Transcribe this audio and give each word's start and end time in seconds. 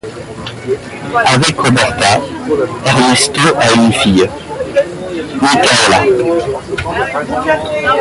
Avec 1.27 1.59
Roberta, 1.59 2.19
Ernesto 2.87 3.39
a 3.55 3.71
eu 3.71 3.75
une 3.85 3.93
fille, 3.93 4.27
Micaela. 5.39 6.01